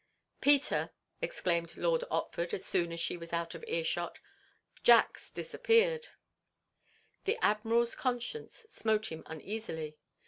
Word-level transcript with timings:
"Peter!" 0.41 0.89
exclaimed 1.21 1.77
Lord 1.77 2.01
Otford, 2.09 2.55
as 2.55 2.65
soon 2.65 2.91
as 2.91 2.99
she 2.99 3.17
was 3.17 3.31
out 3.33 3.53
of 3.53 3.63
earshot, 3.67 4.17
"Jack 4.81 5.19
's 5.19 5.29
disappeared!" 5.29 6.07
The 7.25 7.37
Admiral's 7.45 7.93
conscience 7.95 8.65
smote 8.67 9.11
him 9.11 9.21
uneasily. 9.27 9.99